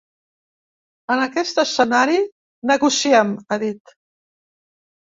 En 1.15 1.21
aquest 1.27 1.61
escenari 1.65 2.17
negociem, 2.73 3.39
ha 3.49 3.63
dit. 3.69 3.97